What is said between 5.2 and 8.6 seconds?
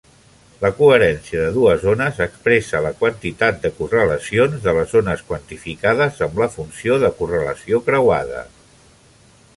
quantificades amb la funció de correlació creuada.